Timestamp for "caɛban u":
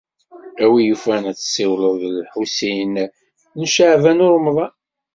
3.73-4.27